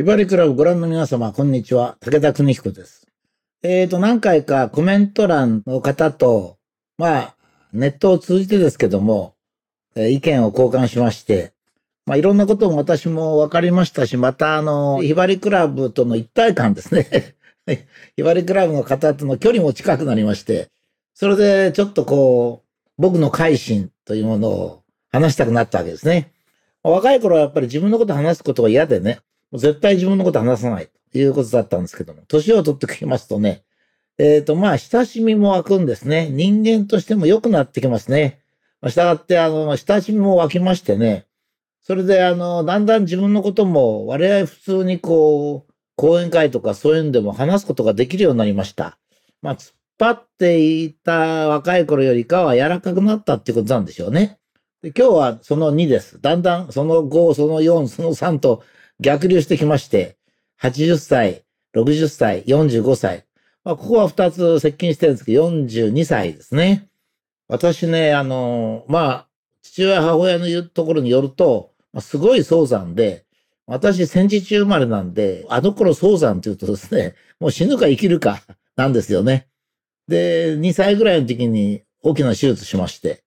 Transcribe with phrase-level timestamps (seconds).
[0.00, 1.98] ひばりクラブご覧の皆様、こんにちは。
[2.00, 3.06] 武田邦彦です。
[3.62, 6.56] えーと、何回かコメント欄の方と、
[6.96, 7.36] まあ、
[7.74, 9.34] ネットを通じてですけども、
[9.94, 11.52] え意見を交換しまして、
[12.06, 17.36] まあ、いろんなことも私も分かりましたし、また、あの、ひばりクラブとの一体感ですね。
[18.16, 20.70] ひばりクラブの方との距離も近くなりまして、
[21.12, 24.82] それでちょっとこう、僕の改心というものを
[25.12, 26.32] 話したくなったわけですね。
[26.82, 29.20] 若い頃はやっぱり自分のこと話すことが嫌でね、
[29.50, 33.62] もう絶対自分のこと話さないということだったんですけども、年を取ってきますとね、
[34.18, 36.28] えっ、と、まあ、親しみも湧くんですね。
[36.30, 38.40] 人間としても良くなってきますね。
[38.82, 41.26] まあ、従って、あの、親しみも湧きましてね、
[41.80, 48.98] それで、あの、だんだん自分のことも、我々普通にこう、講演会とかそういうんでも話すことができるようになりました。
[49.42, 54.38] まあ、突っ張っていた若い頃よりかは柔らかくなったっていうことなんでしょうね。
[54.82, 56.18] で今日はその2です。
[56.20, 58.62] だんだんその5、その4、その3と
[59.00, 60.16] 逆流してきまして、
[60.62, 63.24] 80歳、60歳、45歳。
[63.64, 66.88] まあ、ここは2つ接近してるんですけど、42歳ですね。
[67.48, 69.26] 私ね、あの、まあ、
[69.62, 73.24] 父親、母親の言うところによると、まあ、すごい早産で、
[73.66, 78.42] 私戦時中生まれなんで、あの頃早産って言うとですね、もう死ぬか生きるか
[78.76, 79.48] なんですよね。
[80.08, 83.22] で、2歳ぐらいの時に大きな手術しまして、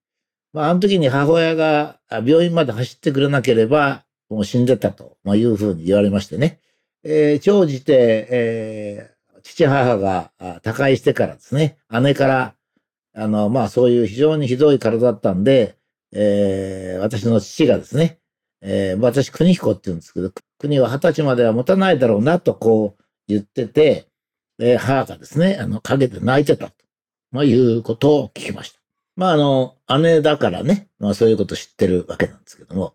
[0.52, 4.04] まあ、あの時に母親が病院まで走ってくれなければ、
[4.34, 6.60] もう死んでたと、まあ、いうふうに言われましてね。
[7.04, 9.14] えー、長じて、えー
[9.46, 10.32] 父母が
[10.62, 12.54] 他界してからですね、姉から、
[13.14, 15.76] あの、まあそういう非常にひどい体だったんで、
[16.12, 18.18] えー私の父がですね、
[18.62, 24.08] えー私、国彦って言うんですけど、国は二十歳までは持たないだろうなとこう言ってて、
[24.58, 26.72] えー母がですね、あの、陰で泣いてたと、
[27.30, 28.80] まあ、いうことを聞きました。
[29.14, 32.94] まああの、姉だからね、まあそういうこと知ってるわけなんですけども、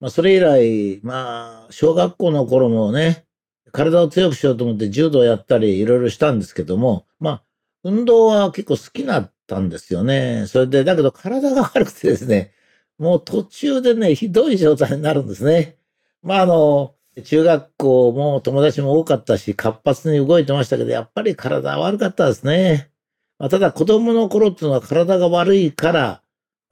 [0.00, 3.26] まあそれ以来、まあ、小学校の頃もね、
[3.72, 7.42] 体を強くしようと思って柔道やったりいろいろしたんですけども、まあ、
[7.82, 10.46] 運動は結構好きだったんですよね。
[10.48, 12.52] それで、だけど体が悪くてですね、
[12.98, 15.76] もう途中でね、ひどい状態になるんですね。
[16.22, 16.94] まあ、あの、
[17.24, 22.90] 中学校も友達も多かったし、活発に動いてましたけど、やっぱり体悪かったですね。
[23.38, 26.22] まあ、ただ子供の頃っていうのは体が悪いから、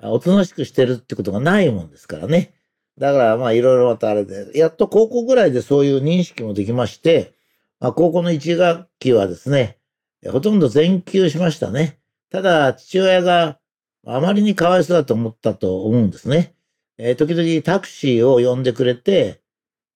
[0.03, 2.55] おとなしくしてるってことがないもんですからね。
[2.99, 7.35] だからまあいろいろまたあれで、やっと高校ぐらいでそういう認識もできまして、
[7.81, 9.79] まあ高校の1学期はですね、
[10.27, 11.99] ほとんど全休しましたね。
[12.31, 13.59] ただ父親が
[14.07, 16.55] あまりにかわいそうだと思ったと思うんですね。
[16.99, 19.41] えー時々タクシーを呼んでくれて、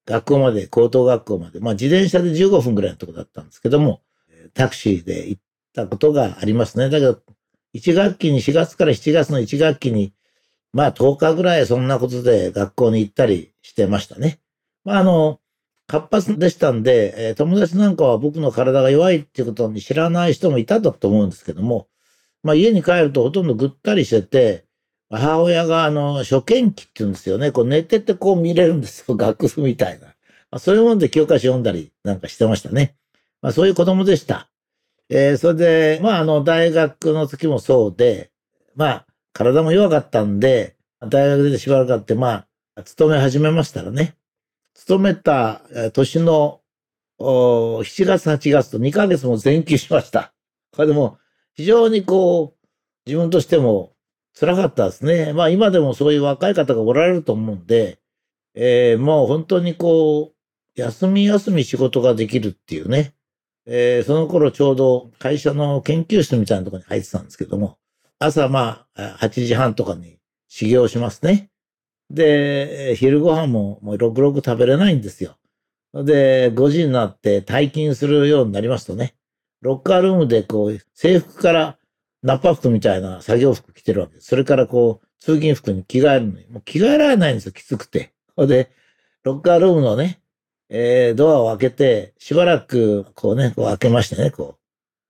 [0.06, 4.02] 学校まで、高等学校まで、まあ自転車で15分ぐらいのとこだったんですけども、
[4.54, 5.42] タクシーで行っ
[5.74, 6.88] たことがありますね。
[6.88, 7.20] だけど、
[7.74, 10.14] 1学期に4月から7月の1学期に
[10.78, 14.38] まあ10日ぐらいそんなことで学校に行ったりしてましたね。
[14.84, 15.40] まああの、
[15.88, 21.88] 活発でしたんで、え友達なんかは僕の体が弱いっていうことに知らない人もいたと思うんですけども、
[22.44, 24.66] まあ家に帰るとほとんどぐったりしてて、
[25.10, 27.50] 母親があの、初見期って言うんですよね。
[27.50, 29.16] こう寝ててこう見れるんですよ。
[29.18, 30.06] 楽譜みたいな。
[30.06, 30.14] ま
[30.52, 32.94] あ、そういうもんで教科書読んだりなんかしてましたね。
[33.42, 34.48] まあそういう子供でした。
[35.10, 38.30] えーそれで、まああの、大学の時もそうで、
[38.76, 39.07] まあ、
[39.38, 44.16] 体も弱かったんで、大学出てしばらくあって、まあ、勤め始めましたらね、
[44.74, 45.62] 勤めた
[45.92, 46.60] 年の
[47.20, 50.32] 7月、8月と2ヶ月も全休しました。
[50.72, 51.18] これでも、
[51.54, 52.68] 非常にこう、
[53.06, 53.92] 自分としても
[54.36, 55.32] 辛かったですね。
[55.32, 58.00] まあ今でもそういう若い方がおられると思うんで、
[58.54, 63.14] えーもう本当にこう、休み休み仕事ができるっていうね。
[63.66, 67.78] えーその頃ちょうど会社の研究室みたいなところに入ってたんですけども、
[68.18, 70.18] 朝まあ、8時半とかに
[70.48, 71.50] 修行しますね。
[72.10, 75.36] で、昼ご飯ももうろくろく食べれないんですよ。
[75.94, 79.14] で、5時になって退勤するようになりますとね、
[79.60, 81.78] ロッカールームでこう、制服から
[82.22, 84.28] ナッパ服みたいな作業服着てるわけです。
[84.28, 88.12] それからこう、通勤服に着替えるのに、もう着替えられないんですよ、きつくて。
[88.36, 88.70] で、
[89.22, 90.20] ロッカールームのね、
[90.70, 94.67] えードアを開けて、しばらくこうね、こう開けましてね、こう。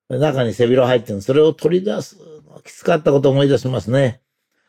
[0.08, 2.16] 中に背広入ってるの、それを取り出す
[2.48, 4.22] のきつかったことを思い出しますね。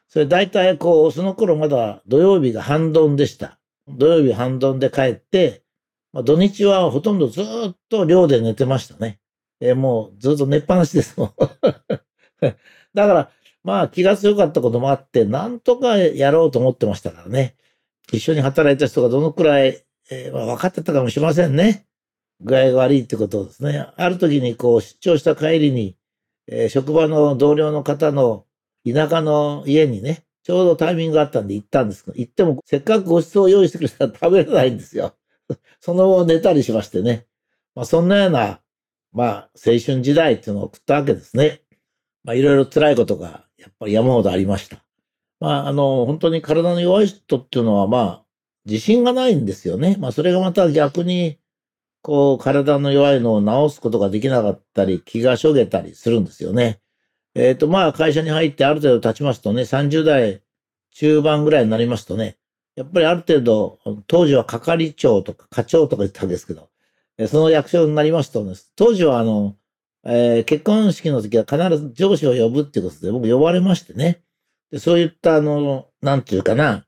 [0.07, 3.59] それ大体こう、その頃まだ土曜日が半ドンでした。
[3.87, 5.63] 土曜日半ドンで帰って、
[6.11, 9.19] まあ、土日はほとんどずっと寮で寝てましたね。
[9.61, 11.33] えーもうずっと寝っぱなしですもん。
[12.93, 13.31] だから、
[13.63, 17.55] まあ気が強かったこともあって、なんとかやろうと思ってましたからね。
[18.11, 21.85] 一緒に働いた人がどのくらい、えーまあ、分かってたかもしれませんね。
[22.41, 23.87] 具合が悪いってことですね。
[23.95, 25.97] ある時にこう出張した帰りに、
[26.47, 28.45] えー職場の同僚の方の
[28.85, 35.13] 田舎の家にね、ちょうどタイミングがあったんで行ったんですけど、行ってもせっかくご馳走を用意してくれたら食べれないんですよ。
[35.81, 37.27] その後寝たりしましてね。
[37.75, 38.61] まあそんなような、
[39.11, 41.61] まあ青春時代っていうのを送ったわけですね。
[42.23, 44.83] まあいろいろ辛いことがやっぱり山ほどありました。
[45.39, 48.25] まああの本当に体の弱い人っていうのはまあ
[48.65, 49.97] 自信がないんですよね。
[49.99, 51.37] まあそれがまた逆に
[52.01, 56.79] こう体の弱いのを治すことができなかったり気がしょげたりするんですよね。
[57.35, 60.41] えっ、ー、とまあ会社に入ってある程度経ちますとね、30代
[60.91, 62.37] 中盤ぐらいになりますとね、
[62.75, 66.69] やっぱりある程度、当時は係長とか課長とか言ったんですけど、
[67.27, 69.55] その役所になりますとね、当時はあの、
[70.05, 74.21] えー、結婚式の時は必ず上司を呼ぶっていうことで、僕呼ばれましてね。
[74.71, 76.85] でそういったあの、なんていうかな、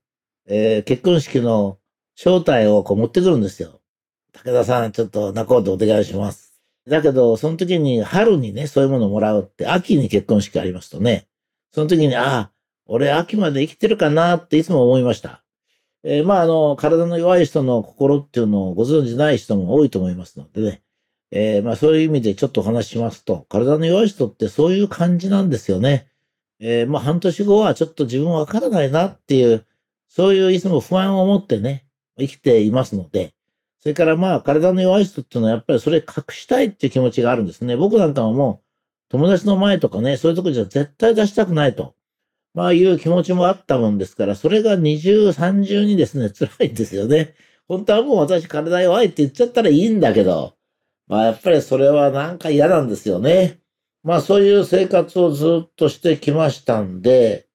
[0.47, 1.77] えー、結婚式の
[2.15, 3.80] 招待をこう持ってくるんですよ。
[4.33, 6.53] 武田さん、ちょっと仲人お願いします。
[6.87, 11.27] だけど、その時に春にね、そういうものをもらうって、秋に結婚式ありますとね、
[11.71, 12.51] その時に、ああ、
[12.85, 15.43] 俺秋まで生きてるかなっていつも思いました。
[16.03, 20.81] えー、まあ、あの、体の弱い人の心っていうのをご存知ない人も多いと思いますのでね。
[21.31, 26.07] えー、まあ、そういう意味でちょっとお話ししますと、体の弱い人ってそういう感じなんですよね。
[26.59, 29.65] えー、まあ、半年後はちょっと自分わからないなっていう、
[30.09, 31.85] そういういつも不安を持ってね、
[32.19, 33.33] 生きていますので、
[33.81, 37.75] それからまあ、体の弱い人っていうのはやっぱりそれ隠したいっていう気持ちがあるんですね。
[37.75, 38.65] 僕なんかはもう、
[39.09, 41.95] 友達の前とかね、そういうとこじゃ絶対出したくないと。
[42.53, 47.33] まあいう気持ちもあったもんですから、それが二重、三重にですね、辛いんですよね。
[47.67, 50.55] 本当はもう私体弱いって言っちゃったらいいんだけど、
[51.07, 53.59] まあやっぱりそれはなんか嫌なんですよね。
[54.03, 57.47] まあそういう生活をずっとしてきましたんで、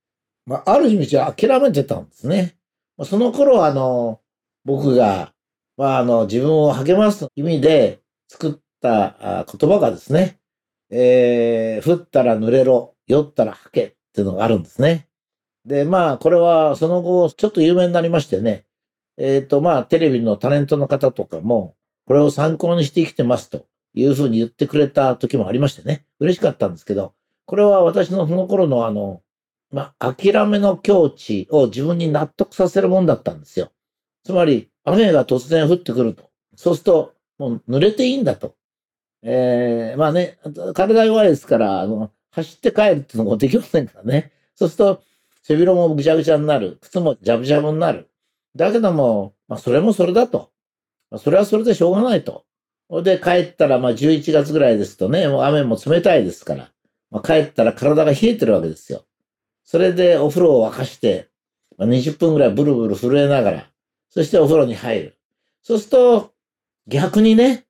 [0.47, 2.57] まあある意味じゃ諦めてたんですね。
[3.05, 4.21] その頃はあの、
[4.65, 5.33] 僕が、
[5.77, 10.39] まああの自分を励ます意味で作った言葉がですね、
[10.91, 15.09] えー、降ったら濡れろ、酔ったら吐けっていうのがあるんですね。
[15.65, 18.67] で、まあ、これはその後、ちょっと有名になりましてね、
[19.19, 21.75] えっ、ー、と、まあ、テレビのタレントの方とかも、
[22.07, 27.15] これを参考にして生きてますというふうに言ってくれた時もありましてね、嬉しかったんですけど、
[27.47, 29.23] これは私のその頃のあの、
[29.73, 33.73] まあ、諦めの境地を自分に納得させるもんだったんですよ。
[34.25, 36.31] つまり、雨が突然降ってくると。
[36.55, 38.55] そうすると、もう濡れていいんだと。
[39.23, 40.39] えー、まあね、
[40.75, 44.33] 体弱いですから、あの、走って帰るっていうのもできませんからね。
[44.55, 45.03] そうすると、
[45.43, 46.79] 背広もぐちゃぐちゃになる。
[46.81, 48.09] 靴もジャブジャブになる。
[48.55, 50.51] だけども、まあ、それもそれだと。
[51.11, 52.45] まあ、それはそれでしょうがないと。
[53.03, 56.71] で、帰ったら、まあ、11月ぐらいですとね、もう雨も冷たいですから、
[57.11, 59.05] まあ、帰ったら体が冷えてるわけですよ。
[59.65, 61.29] それでお風呂を沸かして、
[61.77, 63.71] まあ、20分ぐらいブルブル震えながら、
[64.17, 65.19] そしてお風呂に入る。
[65.63, 66.33] そうすると、
[66.87, 67.67] 逆にね、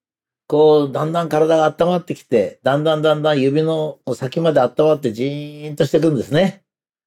[0.47, 6.63] こう、だんだん体が温まってきて、だんだんだんだん指の先まで温まってじーんとしていくんですね。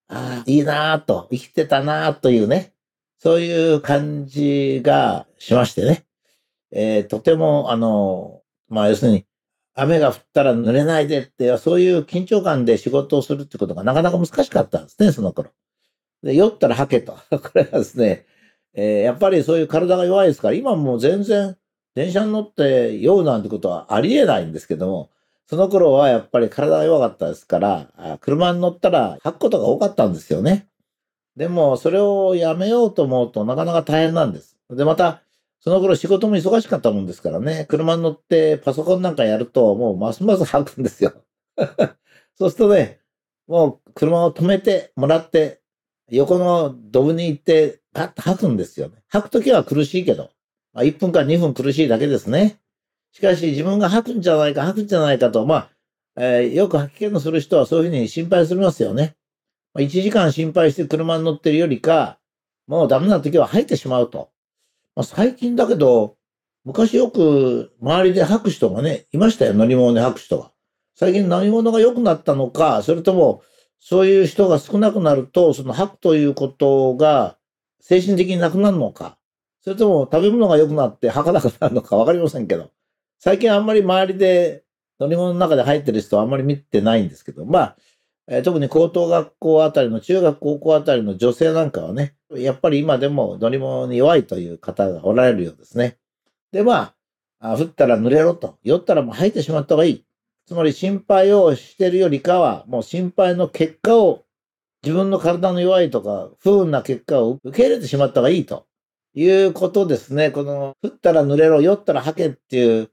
[0.10, 2.74] ああ、いいなぁと、生きてたなぁというね、
[3.18, 6.06] そういう感じがしましてね。
[6.72, 9.26] えー、とても、あの、まあ、要するに、
[9.74, 15.52] 雨が降ったら濡れないでって、そういう緊張感で仕事をするってことがなかなか難しかったんですね、その頃。
[16.24, 17.18] で、酔ったら吐けと。
[17.32, 18.26] これはですね、
[18.74, 21.58] えー、やっぱりそういう体が弱いですから、今もう全然
[21.96, 25.10] 電車に乗って酔うなんてことはありえないんですけども、
[25.48, 30.68] その頃はやっぱり体が弱かったですから、車に乗ったら吐くことが多かったんですよね。
[31.36, 34.58] でも、それをやめようと思うとなかなか大変なんです。
[34.70, 35.24] で、また、
[35.62, 41.14] その頃仕事も忙しかったもんですからね、車に乗ってパソコンなんかやると、もうますます吐くんですよ。
[42.38, 43.00] そうするとね、
[43.48, 45.62] もう車を止めてもらって、
[46.12, 49.04] 横のドブに行って、ガッと吐くんですよね。
[49.08, 50.30] 吐くときは苦しいけど。
[50.74, 52.60] まあ、1分か2分苦しいだけですね。
[53.12, 55.70] しかし自分が吐くんじゃないか、吐くんじゃないかと、まあ、
[56.16, 59.16] えー、よく吐き気のする人はそういうふうに心配するますよね。
[59.74, 62.20] まあ、1時間心配して車に乗ってるよりか、
[62.68, 64.30] もうダメな時は吐いてしまうと。
[64.96, 66.18] まあ、最近だけど、
[66.66, 70.52] 昔よく周りで吐く人がね、いましたよ、乗り物で吐く人が。
[70.96, 73.42] 最近乗り物が良くなったのか、それとも、
[73.80, 77.38] そういう人が少なくなると、その吐くということが
[77.80, 79.18] 精神的になくなるのか。
[79.62, 82.72] それとも食べ物が良くなって吐かなくなるのかわかりませんけど、
[83.20, 84.64] 最近あんまり周りで
[85.00, 87.78] 乗り物の中で入ってる人はあんまり見てないんですけど、まあ、
[88.28, 95.98] え、特に高等学校あたりの中学高校あたりの女性なんかはね、やっぱり今でも乗り物に弱いという方がおられるようですね。
[96.52, 96.94] で、ま
[97.40, 100.06] あ、あ降ったら濡れろと、酔ったらもう吐いてしまった方がいい。
[100.50, 104.26] つまり心配をしてるよりかは、もう心配の結果を、
[104.82, 108.66] 自分の体の弱いとか、不運な結果を受け入れてしまった方がいいと。
[109.14, 110.32] いうことですね。
[110.32, 112.90] この、降ったら濡れろ、酔ったら吐けっていう、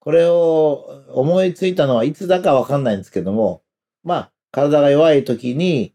[0.00, 3.62] これを思いついたのはいつだかわかんないんですけども、
[4.04, 5.94] まあ、体が弱い時に、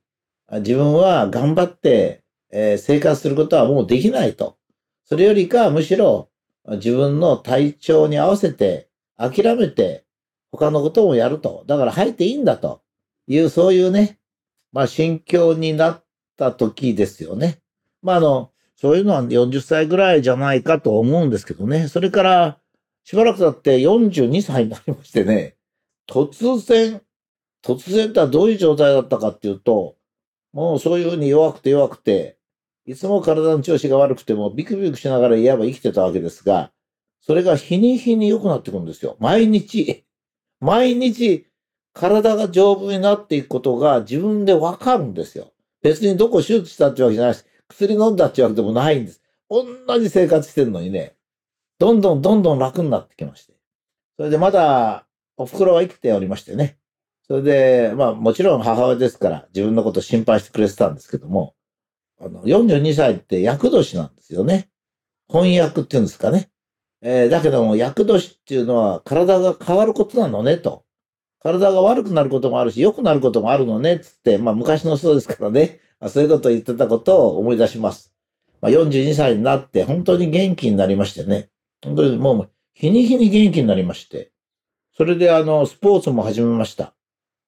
[0.51, 4.57] 自分は頑張って、え、生活することはもうできないと。
[5.05, 6.31] それよりか、むしろ、
[6.67, 10.05] 自分の体調に合わせて諦めて
[10.53, 11.63] 他のこともやると。
[11.65, 12.83] だから入っていいんだと
[13.27, 14.19] いう、そういうね、
[14.71, 16.05] まあ心境になっ
[16.37, 17.59] た時ですよね。
[18.03, 21.87] まああの、そういうのは40歳ぐらいじゃないかと思うんですけどね。
[21.87, 22.59] それから
[23.03, 25.55] しばらく経って42歳になりましてね、
[26.07, 27.01] 突然、
[27.63, 29.95] 突然ってどういう状態だったかっていうと、
[30.51, 32.37] もうそういうふうに弱くて弱くて、
[32.85, 36.71] いつも体の調子が悪くてもビクビクしながら言えば生きてたわけですが、
[37.21, 39.15] それが日に日に良くなってくるんですよ。
[39.19, 40.02] 毎日、
[40.63, 41.45] 毎日
[41.91, 45.51] 体が丈夫になっていくことが自分でわかるんですよ。
[45.81, 49.21] 別にどこ手術したってわけじゃないし、薬飲んだってわけでもないんです。
[49.49, 49.65] 同
[49.99, 51.15] じ生活してるのにね、
[51.79, 53.53] どんどんどんどん楽になってきまして。
[54.15, 55.05] それでまだ
[55.35, 56.77] お袋は生きておりましてね。
[57.27, 61.55] それで、まあもちろん母親ですから自分のこと心配してくれてたんですけども、
[62.21, 64.69] あの、42歳って役年なんですよね。
[65.27, 66.52] 翻訳っていうんですかね。
[67.05, 70.85] えー、だけども役年っていうのは体が変わることなのねと。
[71.41, 78.13] 体が悪くなることもあるし、良くなることもあるのね、つって、まあ昔の人ですからね、あそういうことを言ってたことを思い出します。
[78.61, 81.49] まあ、42歳になって本当に元気になりましてね。
[81.83, 84.31] 本当にもう日に日に元気になりまして。
[84.95, 86.93] それであの、スポーツも始めました。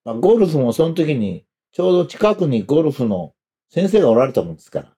[0.04, 3.34] まあ、ゴルフもその時に、ちょうど近くにゴルフの
[3.70, 4.94] 先生がおられたもんですから。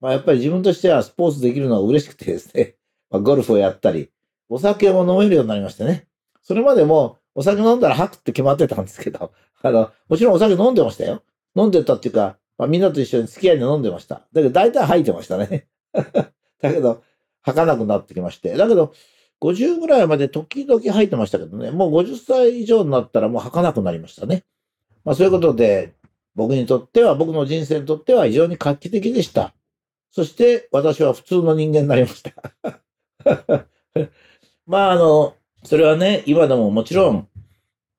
[0.00, 2.77] まあ、やっぱり自分としてはスポーツできるのは嬉しくてですね、
[3.10, 4.10] まあ、ゴルフをやったり、
[4.48, 6.06] お酒も飲めるようになりましてね。
[6.42, 11.22] それまでもお酒飲んだら吐くって決まってたんですけど、 あの、もちろんお酒飲んでましたよ。
[11.54, 14.16] 飲んでたっていうか、まあ、みんなと一緒に付き合いで飲んでました。
[14.16, 15.68] だけど大体吐いてましたね。
[15.92, 17.02] だけど、
[17.42, 18.56] 吐かなくなってきまして。
[18.56, 18.92] だけど、
[19.40, 24.44] 50ぐらいまで時々吐いてましたけどね、もう50歳以上になったらもう吐かなくなりましたね。
[25.04, 25.94] まあそういうことで、
[26.34, 29.54] 僕にとっては、僕の人生にとっては非常に画期的でした。
[30.10, 32.32] そして私は普通の人間になりました。
[34.66, 35.34] まああの、
[35.64, 37.28] それはね、今でももちろん、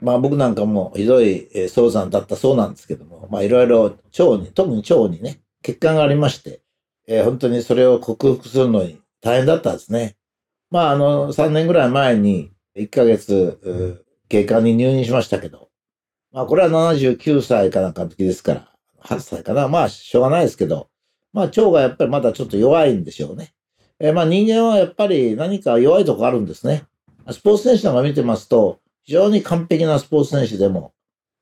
[0.02, 3.98] まあ僕なんかもひどい早産だったそうなんですけども、まあいろいろ腸
[4.38, 6.62] に、特に腸にね、血管がありまして、
[7.08, 10.16] えー、本当にそれを克服するのに大変だったんですね。
[10.72, 15.70] まああの、3年ぐらい前に1ヶ月、経過に入院しましたけど、
[16.32, 18.72] まあこれは79歳かなんかの時ですから、
[19.04, 19.68] 8歳かな。
[19.68, 20.90] まあしょうがないですけど、
[21.34, 23.54] まあ腸がやっぱりまだちょっと弱いんでしょうね。
[24.00, 26.86] え、まあ人間はやっぱり何か弱いとこあるんですね。
[27.32, 30.94] スポーツ選手なんか見てますと、非常に完璧なスポーツ選手でも、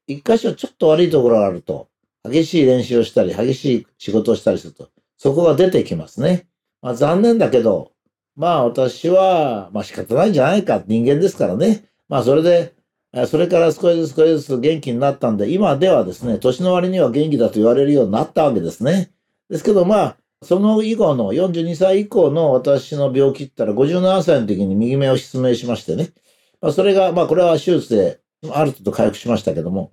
[0.08, 1.88] 一箇所ちょっと悪いところがあると、
[2.24, 6.48] 激しい練習をしたり、激しい仕事をしたりすると、そこが出てきますね。
[6.82, 7.92] まあ残念だけど、
[8.36, 10.84] まあ私は、まあ仕方ないんじゃないか。
[10.86, 11.86] 人間ですからね。
[12.10, 12.74] まあそれで、
[13.28, 19.12] それから少しずつ少しずつ元気になったんで、今ではですね、年の割には元気だと言われるようになったわけですね。
[19.50, 26.12] ですけどまあ、その以後の42歳以降の私の病気ったら57歳の時に右目を失明しましてね。
[26.62, 28.20] まあ、それが、まあこれは手術で
[28.52, 29.92] ある程度回復しましたけども。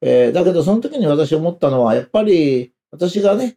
[0.00, 3.56] えー、だけどその時に私思ったのは、やっぱり私がね、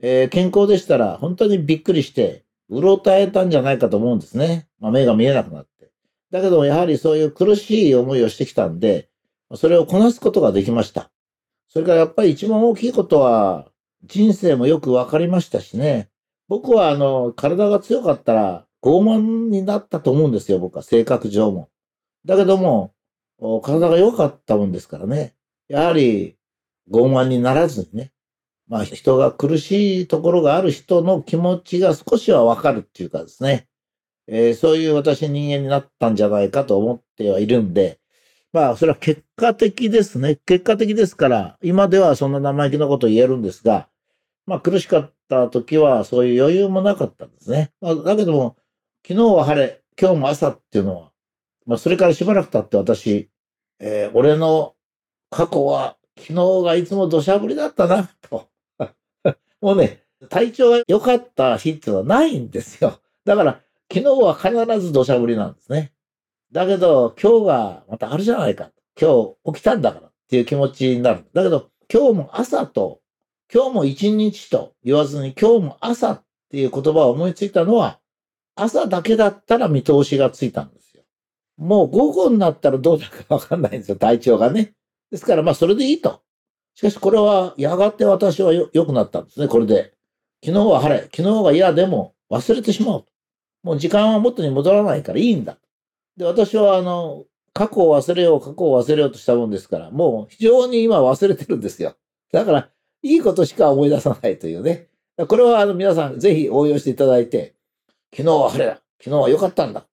[0.00, 4.66] えー、健康でしたら本当にびっくりして、うろたえたんじゃないかと思うんですね。
[4.80, 5.90] まあ目が見えなくなって。
[6.30, 9.08] だけどもやはりそういう苦しい思いをしてきたんで、
[9.54, 11.10] それをこなすことができました。
[11.68, 13.66] それからやっぱり一番大きいことは、
[14.06, 16.10] 人生もよくわかりましたしね。
[16.48, 21.70] 僕はあの、体が強かったら傲慢になったと思うんですよ、僕は性格上も。
[22.24, 22.92] だけども、
[23.62, 25.34] 体が良かったもんですからね。
[25.68, 26.36] やはり
[26.90, 28.12] 傲慢にならずにね。
[28.68, 33.68] まあ人が苦しいところがある人の気持ちが少しはわかるっていうかですね。
[34.26, 38.00] えー、そういう私人間になったんじゃないかと思ってはいるんで、
[38.54, 40.36] まあ、それは結果的ですね。
[40.46, 43.88] 結果的ですから、今ではそんな生意気なこと言えるんですが、
[44.46, 47.72] まあ、苦しかった時はそういう余裕もなかったんですね。
[47.80, 48.56] まあ、だけども、
[49.06, 51.12] 昨日は晴れ、今日も朝っていうのは、
[51.66, 53.30] まあ、それからしばらく経って私、
[53.80, 54.74] えー、俺の
[55.30, 58.48] 過去は昨日がいつも土砂降りだったな、と。
[59.60, 63.00] もうね、体調が良かった日っていうのはないんですよ。
[63.24, 63.60] だから、
[63.92, 65.92] 昨日は必ず土砂降りなんですね。
[66.52, 68.70] だけど、今日がまたあるじゃないか。
[69.00, 71.24] 今日起きたんだからっていう気持ちになる。
[71.32, 73.00] だけど、今日も朝と、
[73.54, 78.00] 今日も一日と言わずに、今日も朝っていう言葉を思いついたのは、
[78.56, 81.04] 朝だけだったら見通しがついたんですよ。
[81.56, 84.74] もう午後になったらどうなるかわかんないんですよ、体調がね。
[85.12, 86.20] ですから、まあ、それでいいと。
[86.74, 89.94] しかし、これは、やがて私は良くなったんですね、これで。
[90.44, 93.04] 昨日は晴れ、昨日が嫌でも忘れてしまう。
[93.62, 95.58] もう時間は元に戻らないからいいんだ。
[96.16, 101.94] で、私はあの、過去を忘れよう、過去を忘れようとしたもんですから、もう非常に今忘れてるんですよ。
[102.32, 102.73] だから、
[103.04, 104.88] いいことしか思い出さないというね。
[105.28, 107.54] これはあの皆さんぜひ応用していただいて、
[108.16, 108.80] 昨日は晴れだ。
[108.98, 109.86] 昨日は良かったんだ。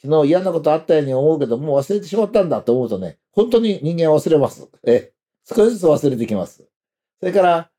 [0.00, 4.68] 昨日嫌なことあったように思うけど、もう忘れてしまったんだと思うとね、本当に人間は忘れます。
[4.84, 5.12] え、
[5.44, 6.64] 少しずつ忘れてきます。
[7.18, 7.70] それから、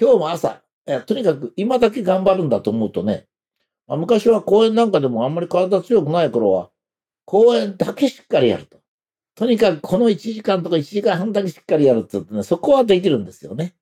[0.00, 3.26] 今日も朝、えとにかく今だけ頑張るんだと思うとね、
[3.86, 6.70] まあ、昔は公園なんかでもあんまり体強くない頃は、
[7.26, 8.78] 公園だけしっかりやると。
[9.34, 13.74] とにかくこの1時間とか1時間半だけしっかりやるって言ってね、そこはできるんですよね。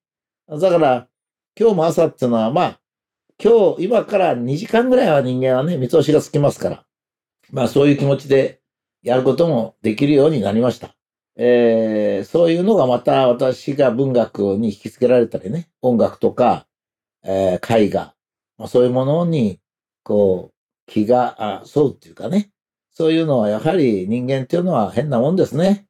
[0.59, 1.09] だから、
[1.59, 2.81] 今日も朝っていうのは、まあ、
[3.43, 6.85] 今日、今から2時間ぐらいは人間はね、見通しがつきますから、
[7.53, 8.61] まあそういう気持ちで
[9.03, 10.97] やることもできるようになりました。
[11.37, 16.67] えー、そういうのがまた私が文学に引き付けられたりね、音楽とか、
[17.23, 18.15] えー、絵画、
[18.59, 19.61] まあ、そういうものに、
[20.03, 22.51] こう、気が沿うっていうかね、
[22.91, 25.87] そういうのはやはり人間っていうのは変なもんですね。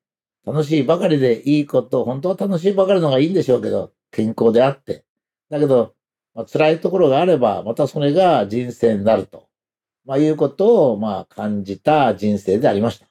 [0.47, 5.05] 楽しいばかりでいいこと、本当は楽しいばかりのがいいんでしょうけど、健康であって。
[5.51, 5.95] だけど、
[6.35, 9.49] まあ、辛いところがあれば、またそれが人生になると。
[10.05, 13.07] まあ、いうことを、まあ、感じた人生でありました。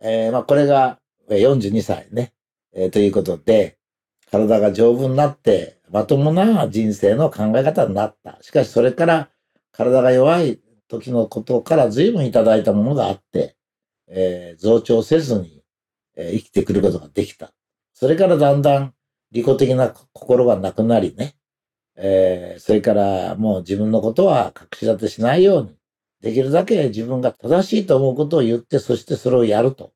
[0.00, 2.32] えー、まあ、これが42歳ね。
[2.74, 3.78] えー、ということで、
[4.30, 8.38] 体が丈夫になって、まともな人生の考え方になった。
[8.40, 9.28] しかし、それから
[9.72, 13.56] 体が弱い時のことから随分いただいたものがあって、
[14.08, 15.62] えー、増長せずに、
[16.16, 17.52] えー、生きてくることができた。
[17.92, 18.94] それからだんだん
[19.32, 21.34] 利己的な心がなくなりね、
[21.96, 25.76] えー、それからもう自分のことは隠し立てしないように、
[26.20, 29.92] できるだけ自分が正しいと思うことを言って、そしてそれをやると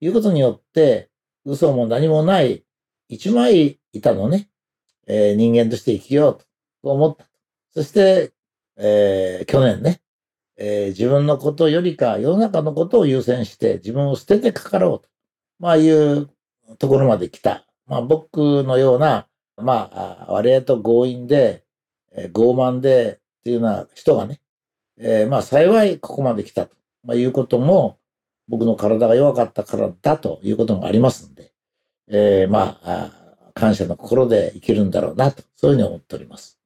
[0.00, 1.10] いうことによって、
[1.44, 2.64] 嘘も何もない
[3.08, 4.48] 一枚板のね、
[5.06, 6.38] えー、人間として生きよう
[6.82, 7.26] と思った。
[7.74, 8.32] そして、
[8.76, 10.00] えー、去年ね、
[10.56, 15.08] えー、自分のことよりか世の中のことを優先して自分を捨ててかかろうと、
[15.60, 16.28] まあいう
[16.78, 17.67] ところまで来た。
[17.88, 19.26] まあ僕のような、
[19.56, 21.64] まあ、割合と強引で、
[22.12, 24.40] えー、傲慢でっていうような人がね、
[24.98, 27.98] えー、まあ幸いここまで来たと、まあ、いうことも、
[28.48, 31.52] 僕の体が弱かったからだということもありますので、
[32.08, 33.10] えー、まあ、
[33.54, 36.57] 感謝の心で生きるんだろうなと、そういうふうに思っております。